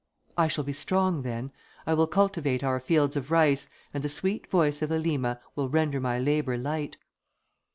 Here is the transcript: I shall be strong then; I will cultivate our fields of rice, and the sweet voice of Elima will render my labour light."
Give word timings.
I 0.35 0.47
shall 0.47 0.63
be 0.63 0.73
strong 0.73 1.21
then; 1.21 1.51
I 1.85 1.93
will 1.93 2.07
cultivate 2.07 2.63
our 2.63 2.79
fields 2.79 3.15
of 3.15 3.29
rice, 3.29 3.69
and 3.93 4.03
the 4.03 4.09
sweet 4.09 4.47
voice 4.49 4.81
of 4.81 4.89
Elima 4.89 5.39
will 5.55 5.69
render 5.69 5.99
my 5.99 6.17
labour 6.17 6.57
light." 6.57 6.97